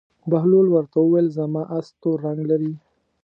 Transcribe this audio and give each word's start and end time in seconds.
بهلول 0.31 0.67
ورته 0.71 0.97
وویل: 1.01 1.27
زما 1.37 1.61
اس 1.77 1.87
تور 2.01 2.17
رنګ 2.25 2.41
لري. 2.51 2.73